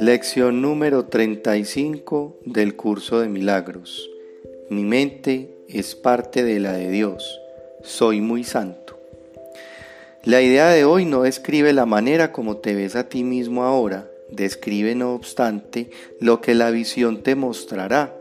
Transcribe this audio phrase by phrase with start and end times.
[0.00, 4.08] Lección número 35 del curso de milagros.
[4.70, 7.38] Mi mente es parte de la de Dios.
[7.82, 8.98] Soy muy santo.
[10.24, 14.10] La idea de hoy no describe la manera como te ves a ti mismo ahora,
[14.30, 18.16] describe no obstante lo que la visión te mostrará.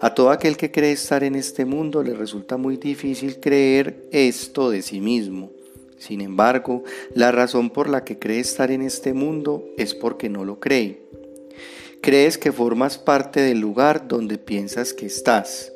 [0.00, 4.68] A todo aquel que cree estar en este mundo le resulta muy difícil creer esto
[4.68, 5.55] de sí mismo.
[5.98, 6.84] Sin embargo,
[7.14, 11.02] la razón por la que cree estar en este mundo es porque no lo cree.
[12.02, 15.72] Crees que formas parte del lugar donde piensas que estás.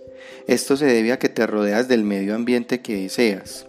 [0.46, 3.66] Esto se debe a que te rodeas del medio ambiente que deseas,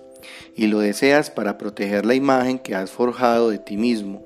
[0.55, 4.25] y lo deseas para proteger la imagen que has forjado de ti mismo.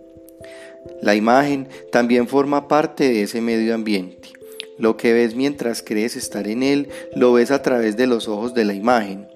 [1.01, 4.29] La imagen también forma parte de ese medio ambiente.
[4.77, 8.53] Lo que ves mientras crees estar en él, lo ves a través de los ojos
[8.53, 9.27] de la imagen.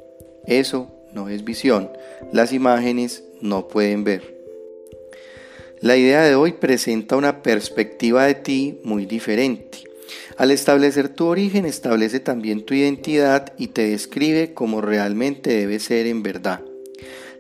[0.45, 1.89] Eso no es visión.
[2.31, 4.39] Las imágenes no pueden ver.
[5.81, 9.79] La idea de hoy presenta una perspectiva de ti muy diferente.
[10.37, 16.07] Al establecer tu origen, establece también tu identidad y te describe como realmente debe ser
[16.07, 16.61] en verdad.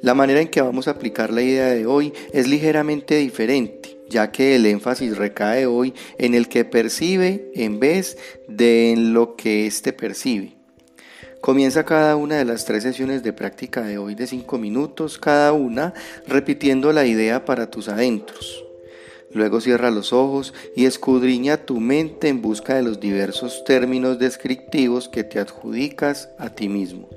[0.01, 4.31] La manera en que vamos a aplicar la idea de hoy es ligeramente diferente, ya
[4.31, 9.67] que el énfasis recae hoy en el que percibe en vez de en lo que
[9.67, 10.58] éste percibe.
[11.41, 15.53] Comienza cada una de las tres sesiones de práctica de hoy de cinco minutos cada
[15.53, 15.93] una,
[16.27, 18.65] repitiendo la idea para tus adentros.
[19.31, 25.07] Luego cierra los ojos y escudriña tu mente en busca de los diversos términos descriptivos
[25.07, 27.07] que te adjudicas a ti mismo.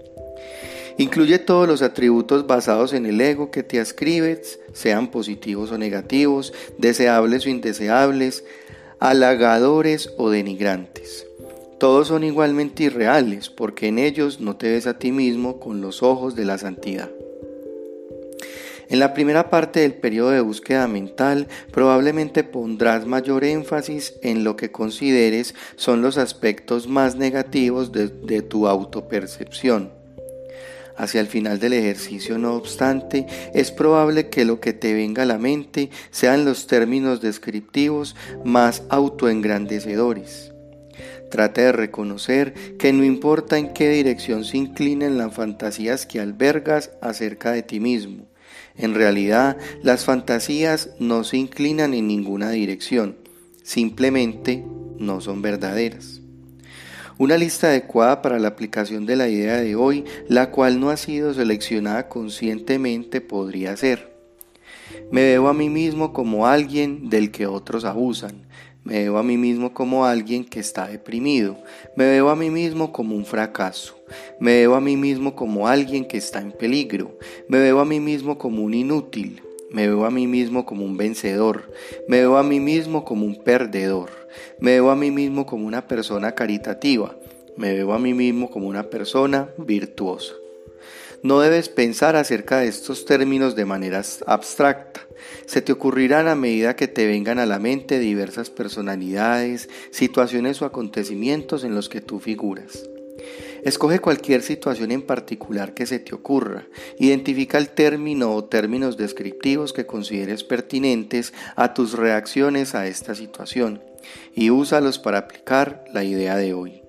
[0.98, 6.53] Incluye todos los atributos basados en el ego que te ascribes, sean positivos o negativos,
[6.79, 8.45] deseables o indeseables,
[9.01, 11.27] halagadores o denigrantes.
[11.83, 16.05] Todos son igualmente irreales porque en ellos no te ves a ti mismo con los
[16.05, 17.11] ojos de la santidad.
[18.89, 24.55] En la primera parte del periodo de búsqueda mental probablemente pondrás mayor énfasis en lo
[24.55, 29.90] que consideres son los aspectos más negativos de, de tu autopercepción.
[30.96, 35.27] Hacia el final del ejercicio, no obstante, es probable que lo que te venga a
[35.27, 38.14] la mente sean los términos descriptivos
[38.45, 40.52] más autoengrandecedores.
[41.30, 46.91] Trata de reconocer que no importa en qué dirección se inclinen las fantasías que albergas
[47.01, 48.27] acerca de ti mismo.
[48.77, 53.17] En realidad, las fantasías no se inclinan en ninguna dirección,
[53.63, 54.64] simplemente
[54.98, 56.20] no son verdaderas.
[57.19, 60.97] Una lista adecuada para la aplicación de la idea de hoy, la cual no ha
[60.97, 64.13] sido seleccionada conscientemente, podría ser.
[65.11, 68.47] Me veo a mí mismo como alguien del que otros abusan.
[68.85, 71.57] Me veo a mí mismo como alguien que está deprimido.
[71.95, 73.97] Me veo a mí mismo como un fracaso.
[74.41, 77.17] Me veo a mí mismo como alguien que está en peligro.
[77.48, 79.41] Me veo a mí mismo como un inútil.
[79.70, 81.73] Me veo a mí mismo como un vencedor.
[82.09, 84.11] Me veo a mí mismo como un perdedor.
[84.59, 87.17] Me veo a mí mismo como una persona caritativa.
[87.57, 90.42] Me veo a mí mismo como una persona virtuosa.
[91.22, 95.06] No debes pensar acerca de estos términos de manera abstracta.
[95.46, 100.64] Se te ocurrirán a medida que te vengan a la mente diversas personalidades, situaciones o
[100.64, 102.88] acontecimientos en los que tú figuras.
[103.62, 106.66] Escoge cualquier situación en particular que se te ocurra.
[106.98, 113.80] Identifica el término o términos descriptivos que consideres pertinentes a tus reacciones a esta situación
[114.34, 116.83] y úsalos para aplicar la idea de hoy.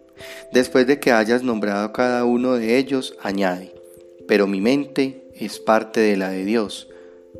[0.51, 3.82] Después de que hayas nombrado cada uno de ellos, añade
[4.27, 6.89] pero mi mente es parte de la de Dios.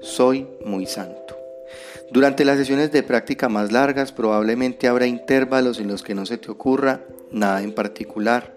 [0.02, 1.38] Soy muy santo.
[2.12, 6.38] Durante las sesiones de práctica más largas probablemente habrá intervalos en los que no se
[6.38, 7.02] te ocurra
[7.32, 8.54] nada en particular.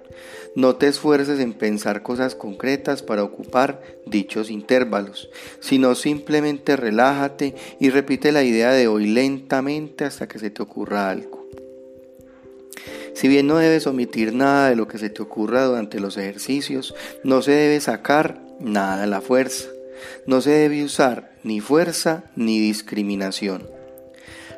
[0.54, 5.28] No te esfuerces en pensar cosas concretas para ocupar dichos intervalos,
[5.60, 11.10] sino simplemente relájate y repite la idea de hoy lentamente hasta que se te ocurra
[11.10, 11.45] algo.
[13.16, 16.94] Si bien no debes omitir nada de lo que se te ocurra durante los ejercicios,
[17.24, 19.68] no se debe sacar nada a la fuerza.
[20.26, 23.66] No se debe usar ni fuerza ni discriminación.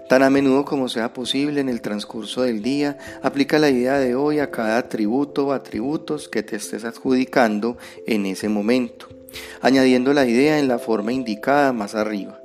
[0.09, 4.17] Tan a menudo como sea posible en el transcurso del día, aplica la idea de
[4.17, 7.79] hoy a cada atributo o atributos que te estés adjudicando
[8.09, 9.07] en ese momento,
[9.61, 12.41] añadiendo la idea en la forma indicada más arriba.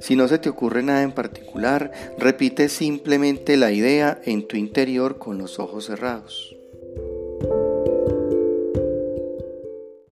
[0.00, 5.18] Si no se te ocurre nada en particular, repite simplemente la idea en tu interior
[5.18, 6.56] con los ojos cerrados.